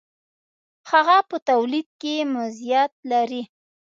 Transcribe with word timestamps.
هغه 0.91 1.17
په 1.29 1.37
تولید 1.49 1.87
کې 2.01 2.15
مزیت 2.33 2.91
لري. 3.11 3.43